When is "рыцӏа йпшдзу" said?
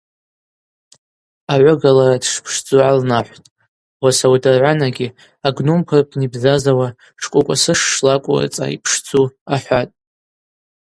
8.41-9.25